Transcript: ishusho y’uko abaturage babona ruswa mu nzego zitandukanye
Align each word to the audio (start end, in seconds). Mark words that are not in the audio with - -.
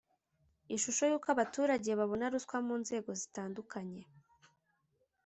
ishusho 0.75 1.03
y’uko 1.09 1.27
abaturage 1.35 1.89
babona 1.99 2.25
ruswa 2.33 2.57
mu 2.67 2.75
nzego 2.81 3.09
zitandukanye 3.21 4.01